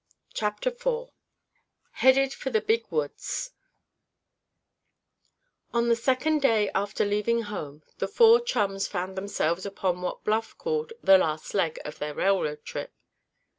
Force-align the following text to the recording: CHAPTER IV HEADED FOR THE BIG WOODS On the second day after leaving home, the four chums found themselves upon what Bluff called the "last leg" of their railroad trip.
CHAPTER 0.33 0.71
IV 0.71 1.11
HEADED 1.97 2.33
FOR 2.33 2.49
THE 2.49 2.61
BIG 2.61 2.87
WOODS 2.89 3.51
On 5.75 5.89
the 5.89 5.95
second 5.95 6.41
day 6.41 6.71
after 6.73 7.05
leaving 7.05 7.43
home, 7.43 7.83
the 7.99 8.07
four 8.07 8.39
chums 8.41 8.87
found 8.87 9.15
themselves 9.15 9.63
upon 9.63 10.01
what 10.01 10.23
Bluff 10.23 10.57
called 10.57 10.91
the 11.03 11.19
"last 11.19 11.53
leg" 11.53 11.77
of 11.85 11.99
their 11.99 12.15
railroad 12.15 12.65
trip. 12.65 12.91